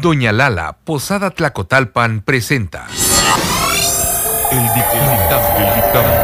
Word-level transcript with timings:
Doña 0.00 0.32
Lala, 0.32 0.78
Posada 0.84 1.30
Tlacotalpan, 1.30 2.22
presenta. 2.22 2.86
El 4.50 4.62
dictamen, 4.74 5.18
el 5.58 5.74
dictamen. 5.74 6.20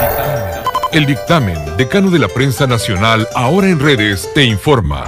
El 0.93 1.07
dictamen, 1.07 1.77
decano 1.77 2.11
de 2.11 2.19
la 2.19 2.29
prensa 2.29 2.67
nacional, 2.67 3.29
ahora 3.35 3.69
en 3.69 3.79
redes, 3.79 4.31
te 4.35 4.45
informa. 4.45 5.05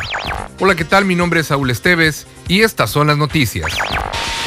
Hola, 0.60 0.74
¿qué 0.74 0.84
tal? 0.84 1.04
Mi 1.04 1.14
nombre 1.14 1.38
es 1.38 1.46
Saúl 1.46 1.70
Esteves 1.70 2.26
y 2.48 2.62
estas 2.62 2.90
son 2.90 3.06
las 3.06 3.16
noticias. 3.16 3.72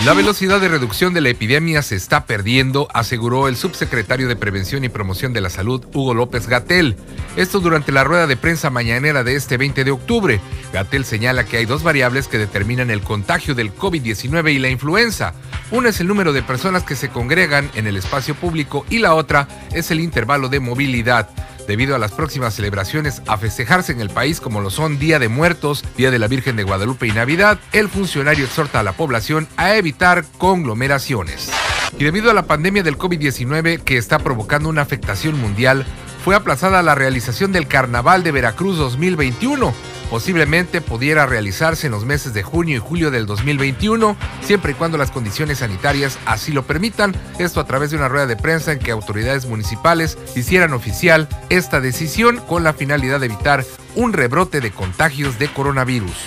La 0.04 0.14
velocidad 0.14 0.60
de 0.60 0.68
reducción 0.68 1.14
de 1.14 1.22
la 1.22 1.30
epidemia 1.30 1.82
se 1.84 1.96
está 1.96 2.26
perdiendo, 2.26 2.90
aseguró 2.94 3.48
el 3.48 3.56
subsecretario 3.56 4.28
de 4.28 4.36
Prevención 4.36 4.84
y 4.84 4.90
Promoción 4.90 5.32
de 5.32 5.40
la 5.40 5.50
Salud, 5.50 5.86
Hugo 5.94 6.14
López 6.14 6.48
Gatel. 6.48 6.98
Esto 7.38 7.62
durante 7.62 7.94
la 7.94 8.04
rueda 8.04 8.28
de 8.28 8.36
prensa 8.36 8.70
mañanera 8.70 9.24
de 9.24 9.36
este 9.38 9.56
20 9.56 9.86
de 9.86 9.92
octubre. 9.92 10.42
Gatel 10.74 11.06
señala 11.06 11.46
que 11.46 11.56
hay 11.56 11.66
dos 11.66 11.82
variables 11.82 12.28
que 12.28 12.38
determinan 12.38 12.90
el 12.90 13.00
contagio 13.00 13.56
del 13.56 13.74
COVID-19 13.74 14.54
y 14.54 14.60
la 14.60 14.68
influenza. 14.68 15.34
Una 15.72 15.90
es 15.90 16.02
el 16.02 16.08
número 16.08 16.34
de 16.34 16.44
personas 16.44 16.84
que 16.84 16.98
se 16.98 17.08
congregan 17.08 17.72
en 17.74 17.88
el 17.88 17.96
espacio 17.96 18.36
público 18.36 18.86
y 18.90 18.98
la 18.98 19.14
otra 19.14 19.48
es 19.72 19.92
el 19.92 20.02
intervalo 20.02 20.50
de 20.50 20.60
movilidad 20.60 21.30
debido 21.68 21.96
a 21.96 22.00
las 22.00 22.12
próximas 22.12 22.54
celebraciones 22.54 23.22
a 23.28 23.38
festejarse 23.38 23.92
en 23.92 24.02
el 24.02 24.10
país 24.10 24.40
como 24.40 24.62
lo 24.62 24.70
son 24.70 25.00
Día 25.00 25.20
de 25.20 25.30
Muertos, 25.30 25.84
Día 25.98 26.12
de 26.12 26.20
la 26.20 26.28
Virgen 26.28 26.56
de 26.56 26.64
Guadalupe 26.64 27.08
y 27.08 27.12
Navidad, 27.12 27.60
el 27.72 27.90
funcionario 27.90 28.46
exhorta 28.46 28.80
a 28.80 28.84
la 28.84 28.94
población 28.94 29.48
a 29.58 29.76
evitar 29.76 30.26
conglomeraciones. 30.38 31.52
Y 31.98 32.04
debido 32.04 32.32
a 32.32 32.34
la 32.34 32.48
pandemia 32.48 32.84
del 32.84 32.98
COVID-19 32.98 33.84
que 33.84 33.98
está 33.98 34.20
provocando 34.20 34.70
una 34.70 34.82
afectación 34.82 35.40
mundial, 35.40 35.86
fue 36.24 36.36
aplazada 36.36 36.82
la 36.84 36.96
realización 36.96 37.52
del 37.52 37.68
Carnaval 37.68 38.24
de 38.24 38.32
Veracruz 38.32 38.78
2021. 38.78 39.74
Posiblemente 40.12 40.82
pudiera 40.82 41.26
realizarse 41.26 41.88
en 41.88 41.94
los 41.94 42.04
meses 42.04 42.34
de 42.34 42.44
junio 42.44 42.76
y 42.76 42.80
julio 42.80 43.12
del 43.12 43.26
2021, 43.26 44.18
siempre 44.42 44.74
y 44.74 44.76
cuando 44.76 44.98
las 44.98 45.10
condiciones 45.10 45.60
sanitarias 45.60 46.20
así 46.26 46.52
lo 46.52 46.64
permitan. 46.64 47.16
Esto 47.40 47.62
a 47.62 47.66
través 47.66 47.92
de 47.92 47.96
una 47.96 48.10
rueda 48.10 48.28
de 48.28 48.36
prensa 48.36 48.74
en 48.74 48.80
que 48.80 48.92
autoridades 48.92 49.46
municipales 49.46 50.18
hicieran 50.36 50.74
oficial 50.74 51.30
esta 51.50 51.80
decisión 51.80 52.42
con 52.46 52.66
la 52.66 52.74
finalidad 52.74 53.22
de 53.22 53.28
evitar 53.28 53.66
un 53.96 54.12
rebrote 54.12 54.60
de 54.60 54.72
contagios 54.72 55.40
de 55.40 55.48
coronavirus. 55.48 56.18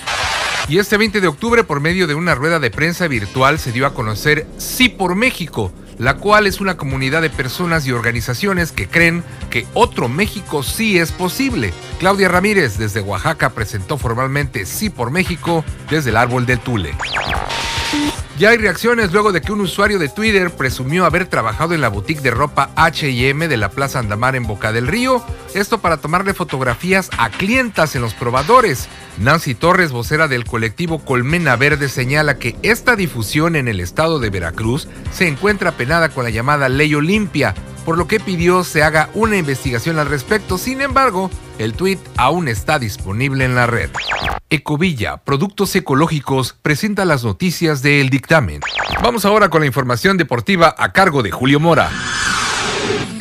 Y 0.67 0.79
este 0.79 0.97
20 0.97 1.21
de 1.21 1.29
octubre, 1.29 1.63
por 1.63 1.81
medio 1.81 2.07
de 2.07 2.15
una 2.15 2.35
rueda 2.35 2.61
de 2.61 2.71
prensa 2.71 3.07
virtual, 3.07 3.59
se 3.59 3.71
dio 3.71 3.85
a 3.87 3.93
conocer 3.93 4.47
Sí 4.57 4.89
por 4.89 5.15
México, 5.15 5.71
la 5.99 6.17
cual 6.17 6.47
es 6.47 6.61
una 6.63 6.79
comunidad 6.79 7.21
de 7.21 7.29
personas 7.29 7.87
y 7.87 7.93
organizaciones 7.93 8.73
que 8.73 8.89
creen 8.89 9.23
que 9.51 9.67
otro 9.75 10.09
México 10.09 10.63
sí 10.63 10.99
es 10.99 11.13
posible. 11.13 11.75
Claudia 12.05 12.29
Ramírez 12.29 12.77
desde 12.77 13.01
Oaxaca 13.01 13.49
presentó 13.49 13.97
formalmente 13.97 14.67
Sí 14.67 14.91
por 14.91 15.11
México 15.11 15.65
desde 15.89 16.11
el 16.11 16.19
árbol 16.19 16.45
del 16.45 16.59
Tule. 16.59 16.95
Ya 18.39 18.51
hay 18.51 18.59
reacciones 18.59 19.11
luego 19.11 19.33
de 19.33 19.41
que 19.41 19.53
un 19.53 19.63
usuario 19.63 19.99
de 19.99 20.11
Twitter 20.11 20.51
presumió 20.51 21.07
haber 21.07 21.29
trabajado 21.29 21.73
en 21.73 21.81
la 21.81 21.89
boutique 21.89 22.21
de 22.21 22.31
ropa 22.31 22.69
HM 22.77 23.49
de 23.49 23.57
la 23.57 23.71
Plaza 23.71 24.01
Andamar 24.01 24.37
en 24.37 24.47
Boca 24.47 24.71
del 24.71 24.87
Río, 24.87 25.25
esto 25.55 25.79
para 25.79 25.97
tomarle 25.97 26.35
fotografías 26.35 27.09
a 27.17 27.31
clientas 27.31 27.97
en 27.97 28.03
los 28.03 28.13
probadores. 28.13 28.87
Nancy 29.17 29.55
Torres, 29.55 29.91
vocera 29.91 30.29
del 30.29 30.45
colectivo 30.45 31.03
Colmena 31.07 31.57
Verde, 31.57 31.89
señala 31.89 32.37
que 32.37 32.55
esta 32.63 32.97
difusión 32.97 33.57
en 33.57 33.67
el 33.67 33.81
estado 33.81 34.19
de 34.19 34.29
Veracruz 34.29 34.89
se 35.11 35.27
encuentra 35.27 35.73
penada 35.73 36.11
con 36.11 36.25
la 36.25 36.31
llamada 36.31 36.69
Ley 36.69 36.95
Olimpia, 36.95 37.55
por 37.87 37.97
lo 37.97 38.07
que 38.09 38.21
pidió 38.21 38.63
se 38.63 38.83
haga 38.83 39.09
una 39.15 39.39
investigación 39.39 39.99
al 39.99 40.11
respecto. 40.11 40.59
Sin 40.59 40.83
embargo, 40.83 41.31
el 41.59 41.75
tuit 41.75 41.99
aún 42.17 42.49
está 42.49 42.79
disponible 42.79 43.45
en 43.45 43.55
la 43.55 43.67
red. 43.67 43.91
Ecovilla, 44.51 45.19
Productos 45.19 45.75
Ecológicos, 45.75 46.55
presenta 46.63 47.05
las 47.05 47.25
noticias 47.25 47.83
del 47.83 48.11
dictamen. 48.11 48.61
Vamos 49.03 49.25
ahora 49.25 49.49
con 49.49 49.61
la 49.61 49.67
información 49.67 50.17
deportiva 50.17 50.75
a 50.77 50.93
cargo 50.93 51.23
de 51.23 51.31
Julio 51.31 51.61
Mora. 51.61 51.91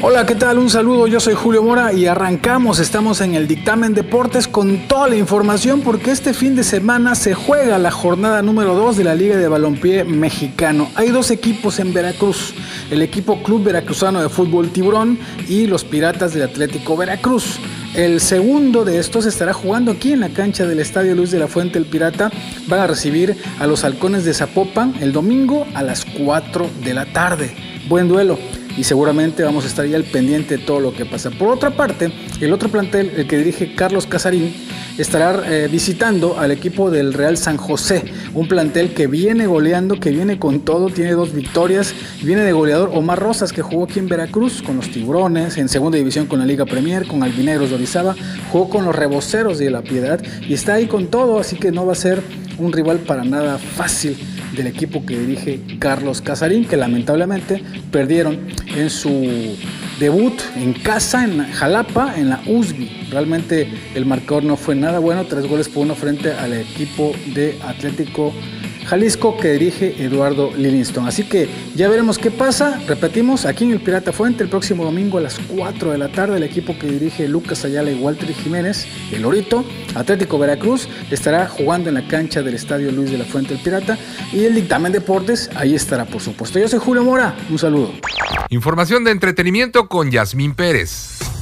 Hola, 0.05 0.25
¿qué 0.25 0.35
tal? 0.35 0.59
Un 0.59 0.69
saludo, 0.69 1.07
yo 1.07 1.21
soy 1.21 1.33
Julio 1.33 1.63
Mora 1.63 1.93
y 1.93 2.07
arrancamos, 2.07 2.79
estamos 2.79 3.21
en 3.21 3.35
el 3.35 3.47
dictamen 3.47 3.93
deportes 3.93 4.49
con 4.49 4.85
toda 4.89 5.07
la 5.07 5.15
información 5.15 5.79
porque 5.79 6.11
este 6.11 6.33
fin 6.33 6.57
de 6.57 6.65
semana 6.65 7.15
se 7.15 7.33
juega 7.33 7.77
la 7.77 7.89
jornada 7.89 8.41
número 8.41 8.75
2 8.75 8.97
de 8.97 9.03
la 9.05 9.15
Liga 9.15 9.37
de 9.37 9.47
Balompié 9.47 10.03
Mexicano. 10.03 10.91
Hay 10.95 11.09
dos 11.11 11.31
equipos 11.31 11.79
en 11.79 11.93
Veracruz, 11.93 12.53
el 12.91 13.01
equipo 13.01 13.41
Club 13.43 13.63
Veracruzano 13.63 14.21
de 14.21 14.27
Fútbol 14.27 14.71
Tiburón 14.71 15.17
y 15.47 15.67
los 15.67 15.85
Piratas 15.85 16.33
del 16.33 16.43
Atlético 16.43 16.97
Veracruz. 16.97 17.61
El 17.95 18.21
segundo 18.21 18.85
de 18.85 18.97
estos 18.97 19.27
estará 19.27 19.53
jugando 19.53 19.91
aquí 19.91 20.13
en 20.13 20.21
la 20.21 20.29
cancha 20.29 20.65
del 20.65 20.79
Estadio 20.79 21.13
Luis 21.13 21.29
de 21.29 21.37
la 21.37 21.47
Fuente 21.47 21.77
el 21.77 21.85
Pirata. 21.85 22.31
Van 22.67 22.79
a 22.79 22.87
recibir 22.87 23.37
a 23.59 23.67
los 23.67 23.83
halcones 23.83 24.25
de 24.25 24.33
Zapopan 24.33 24.95
el 24.99 25.13
domingo 25.13 25.67
a 25.75 25.83
las 25.83 26.03
4 26.03 26.67
de 26.83 26.93
la 26.95 27.05
tarde. 27.05 27.53
Buen 27.87 28.07
duelo 28.07 28.39
y 28.77 28.83
seguramente 28.83 29.43
vamos 29.43 29.65
a 29.65 29.67
estar 29.67 29.85
ya 29.85 29.97
al 29.97 30.03
pendiente 30.03 30.57
de 30.57 30.63
todo 30.63 30.79
lo 30.79 30.93
que 30.93 31.05
pasa. 31.05 31.29
Por 31.31 31.49
otra 31.49 31.75
parte, 31.75 32.11
el 32.41 32.53
otro 32.53 32.69
plantel, 32.69 33.11
el 33.15 33.27
que 33.27 33.37
dirige 33.37 33.75
Carlos 33.75 34.07
Casarín, 34.07 34.53
estará 34.97 35.43
eh, 35.47 35.67
visitando 35.71 36.39
al 36.39 36.51
equipo 36.51 36.91
del 36.91 37.13
Real 37.13 37.37
San 37.37 37.57
José, 37.57 38.03
un 38.33 38.47
plantel 38.47 38.93
que 38.93 39.07
viene 39.07 39.47
goleando, 39.47 39.99
que 39.99 40.11
viene 40.11 40.37
con 40.37 40.61
todo, 40.61 40.89
tiene 40.89 41.13
dos 41.13 41.33
victorias, 41.33 41.93
viene 42.21 42.41
de 42.41 42.51
goleador 42.51 42.91
Omar 42.93 43.19
Rosas, 43.19 43.51
que 43.53 43.61
jugó 43.61 43.85
aquí 43.85 43.99
en 43.99 44.07
Veracruz 44.07 44.61
con 44.61 44.77
los 44.77 44.89
Tiburones, 44.89 45.57
en 45.57 45.69
segunda 45.69 45.97
división 45.97 46.27
con 46.27 46.39
la 46.39 46.45
Liga 46.45 46.65
Premier, 46.65 47.07
con 47.07 47.23
Albinegros 47.23 47.69
de 47.69 47.75
Orizaba, 47.75 48.15
jugó 48.51 48.69
con 48.69 48.85
los 48.85 48.95
Reboceros 48.95 49.57
de 49.57 49.71
La 49.71 49.81
Piedad 49.81 50.21
y 50.47 50.53
está 50.53 50.75
ahí 50.75 50.87
con 50.87 51.07
todo, 51.07 51.39
así 51.39 51.55
que 51.55 51.71
no 51.71 51.85
va 51.85 51.93
a 51.93 51.95
ser 51.95 52.21
un 52.59 52.71
rival 52.71 52.99
para 52.99 53.23
nada 53.23 53.57
fácil 53.57 54.17
del 54.55 54.67
equipo 54.67 55.05
que 55.05 55.17
dirige 55.17 55.59
Carlos 55.79 56.21
Casarín, 56.21 56.65
que 56.65 56.77
lamentablemente 56.77 57.63
perdieron 57.91 58.39
en 58.75 58.89
su 58.89 59.55
debut 59.99 60.33
en 60.55 60.73
casa, 60.73 61.23
en 61.23 61.51
Jalapa, 61.51 62.15
en 62.17 62.29
la 62.29 62.41
USBI. 62.45 63.07
Realmente 63.11 63.67
el 63.95 64.05
marcador 64.05 64.43
no 64.43 64.57
fue 64.57 64.75
nada 64.75 64.99
bueno, 64.99 65.25
tres 65.25 65.47
goles 65.47 65.69
por 65.69 65.83
uno 65.83 65.95
frente 65.95 66.31
al 66.31 66.53
equipo 66.53 67.13
de 67.33 67.59
Atlético 67.63 68.33
Jalisco 68.85 69.37
que 69.37 69.53
dirige 69.53 70.03
Eduardo 70.03 70.51
Livingston. 70.55 71.07
Así 71.07 71.23
que 71.23 71.49
ya 71.75 71.89
veremos 71.89 72.17
qué 72.17 72.31
pasa. 72.31 72.79
Repetimos, 72.87 73.45
aquí 73.45 73.63
en 73.63 73.71
el 73.71 73.79
Pirata 73.79 74.11
Fuente 74.11 74.43
el 74.43 74.49
próximo 74.49 74.83
domingo 74.83 75.17
a 75.17 75.21
las 75.21 75.39
4 75.39 75.91
de 75.91 75.97
la 75.97 76.09
tarde 76.09 76.37
el 76.37 76.43
equipo 76.43 76.77
que 76.77 76.87
dirige 76.87 77.27
Lucas 77.27 77.65
Ayala 77.65 77.91
y 77.91 77.95
Walter 77.95 78.33
Jiménez, 78.33 78.87
el 79.11 79.25
Orito, 79.25 79.65
Atlético 79.95 80.37
Veracruz, 80.39 80.87
estará 81.11 81.47
jugando 81.47 81.89
en 81.89 81.95
la 81.95 82.07
cancha 82.07 82.41
del 82.41 82.55
Estadio 82.55 82.91
Luis 82.91 83.11
de 83.11 83.17
la 83.17 83.25
Fuente 83.25 83.53
el 83.53 83.59
Pirata 83.59 83.97
y 84.31 84.45
el 84.45 84.55
dictamen 84.55 84.91
deportes 84.91 85.49
ahí 85.55 85.75
estará 85.75 86.05
por 86.05 86.21
supuesto. 86.21 86.59
Yo 86.59 86.67
soy 86.67 86.79
Julio 86.79 87.03
Mora, 87.03 87.35
un 87.49 87.59
saludo. 87.59 87.91
Información 88.49 89.03
de 89.03 89.11
entretenimiento 89.11 89.87
con 89.87 90.11
Yasmín 90.11 90.53
Pérez. 90.53 91.32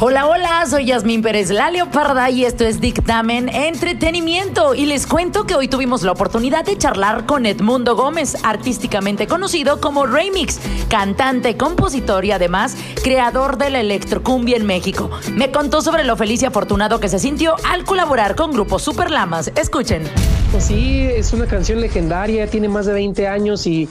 Hola, 0.00 0.26
hola, 0.26 0.66
soy 0.68 0.86
Yasmín 0.86 1.22
Pérez 1.22 1.50
La 1.50 1.70
Leoparda 1.70 2.28
y 2.28 2.44
esto 2.44 2.64
es 2.64 2.80
Dictamen 2.80 3.48
Entretenimiento. 3.48 4.74
Y 4.74 4.86
les 4.86 5.06
cuento 5.06 5.46
que 5.46 5.54
hoy 5.54 5.68
tuvimos 5.68 6.02
la 6.02 6.10
oportunidad 6.10 6.64
de 6.64 6.76
charlar 6.76 7.26
con 7.26 7.46
Edmundo 7.46 7.94
Gómez, 7.94 8.36
artísticamente 8.42 9.28
conocido 9.28 9.80
como 9.80 10.04
Remix, 10.04 10.58
cantante, 10.88 11.56
compositor 11.56 12.24
y 12.24 12.32
además 12.32 12.76
creador 13.04 13.56
de 13.56 13.70
la 13.70 13.80
electrocumbia 13.80 14.56
en 14.56 14.66
México. 14.66 15.10
Me 15.32 15.52
contó 15.52 15.80
sobre 15.80 16.02
lo 16.02 16.16
feliz 16.16 16.42
y 16.42 16.46
afortunado 16.46 16.98
que 16.98 17.08
se 17.08 17.20
sintió 17.20 17.54
al 17.70 17.84
colaborar 17.84 18.34
con 18.34 18.50
Grupo 18.50 18.80
Super 18.80 19.12
Lamas. 19.12 19.52
Escuchen. 19.54 20.10
Pues 20.54 20.66
sí, 20.66 21.00
es 21.00 21.32
una 21.32 21.48
canción 21.48 21.80
legendaria, 21.80 22.46
tiene 22.46 22.68
más 22.68 22.86
de 22.86 22.92
20 22.92 23.26
años 23.26 23.66
y, 23.66 23.88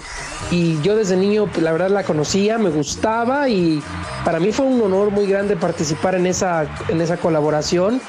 y 0.50 0.82
yo 0.82 0.96
desde 0.96 1.18
niño 1.18 1.50
la 1.60 1.74
verdad 1.74 1.90
la 1.90 2.04
conocía, 2.04 2.58
me 2.58 2.70
gustaba 2.70 3.50
y 3.50 3.84
para 4.24 4.40
mí 4.40 4.54
fue 4.54 4.68
un 4.68 4.82
honor 4.82 5.12
muy 5.12 5.28
grande 5.28 5.58
participar 5.58 6.16
en 6.16 6.26
esa, 6.26 6.66
en 6.88 7.02
esa 7.02 7.18
colaboración. 7.18 8.00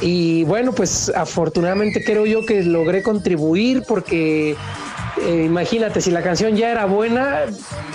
Y 0.00 0.42
bueno, 0.42 0.72
pues 0.72 1.12
afortunadamente 1.14 2.02
creo 2.02 2.26
yo 2.26 2.44
que 2.44 2.64
logré 2.64 3.04
contribuir 3.04 3.84
porque 3.86 4.56
eh, 5.22 5.44
imagínate, 5.46 6.00
si 6.00 6.10
la 6.10 6.24
canción 6.24 6.56
ya 6.56 6.72
era 6.72 6.86
buena, 6.86 7.42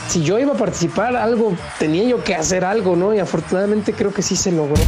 si 0.07 0.23
yo 0.23 0.39
iba 0.39 0.53
a 0.53 0.57
participar, 0.57 1.17
algo 1.17 1.53
tenía 1.79 2.03
yo 2.03 2.23
que 2.23 2.33
hacer 2.33 2.63
algo, 2.63 2.95
¿no? 2.95 3.13
Y 3.13 3.19
afortunadamente 3.19 3.91
creo 3.91 4.13
que 4.13 4.21
sí 4.21 4.37
se 4.37 4.53
logró. 4.53 4.81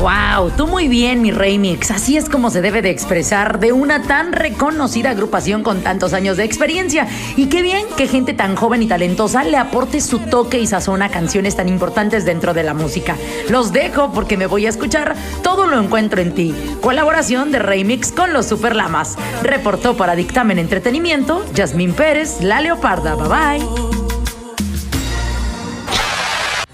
Wow, 0.00 0.50
tú 0.56 0.66
muy 0.66 0.88
bien, 0.88 1.20
mi 1.20 1.30
Remix. 1.30 1.90
Así 1.90 2.16
es 2.16 2.30
como 2.30 2.48
se 2.48 2.62
debe 2.62 2.80
de 2.80 2.88
expresar 2.88 3.60
de 3.60 3.72
una 3.72 4.02
tan 4.02 4.32
reconocida 4.32 5.10
agrupación 5.10 5.62
con 5.62 5.82
tantos 5.82 6.14
años 6.14 6.38
de 6.38 6.44
experiencia. 6.44 7.06
Y 7.36 7.50
qué 7.50 7.60
bien 7.60 7.84
que 7.98 8.08
gente 8.08 8.32
tan 8.32 8.56
joven 8.56 8.82
y 8.82 8.86
talentosa 8.86 9.44
le 9.44 9.58
aporte 9.58 10.00
su 10.00 10.18
toque 10.18 10.58
y 10.58 10.66
sazón 10.66 11.02
a 11.02 11.10
canciones 11.10 11.56
tan 11.56 11.68
importantes 11.68 12.24
dentro 12.24 12.54
de 12.54 12.62
la 12.62 12.72
música. 12.72 13.14
Los 13.50 13.74
dejo 13.74 14.10
porque 14.12 14.38
me 14.38 14.46
voy 14.46 14.64
a 14.64 14.70
escuchar 14.70 15.14
Todo 15.42 15.66
lo 15.66 15.78
encuentro 15.78 16.22
en 16.22 16.34
ti. 16.34 16.54
Colaboración 16.80 17.52
de 17.52 17.58
Remix 17.58 18.10
con 18.10 18.32
los 18.32 18.46
Super 18.46 18.76
Lamas. 18.76 19.18
Reportó 19.42 19.98
para 19.98 20.16
Dictamen 20.16 20.58
Entretenimiento, 20.58 21.44
Yasmín 21.52 21.92
Pérez, 21.92 22.40
La 22.40 22.62
Leoparda. 22.62 23.16
Bye 23.16 23.28
bye. 23.28 23.66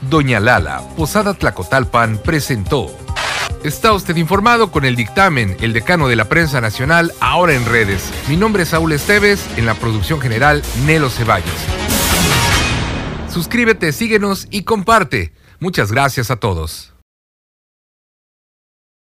Doña 0.08 0.38
Lala, 0.38 0.82
Posada 0.96 1.34
Tlacotalpan, 1.34 2.18
presentó 2.18 3.05
Está 3.64 3.92
usted 3.92 4.16
informado 4.16 4.70
con 4.70 4.84
el 4.84 4.96
dictamen, 4.96 5.56
el 5.60 5.72
decano 5.72 6.08
de 6.08 6.16
la 6.16 6.26
prensa 6.26 6.60
nacional, 6.60 7.12
ahora 7.20 7.54
en 7.54 7.64
redes. 7.64 8.12
Mi 8.28 8.36
nombre 8.36 8.62
es 8.62 8.70
Saúl 8.70 8.92
Esteves, 8.92 9.44
en 9.56 9.66
la 9.66 9.74
producción 9.74 10.20
general 10.20 10.62
Nelo 10.84 11.10
Ceballos. 11.10 11.50
Suscríbete, 13.28 13.92
síguenos 13.92 14.46
y 14.50 14.62
comparte. 14.62 15.32
Muchas 15.60 15.92
gracias 15.92 16.30
a 16.30 16.36
todos. 16.36 16.95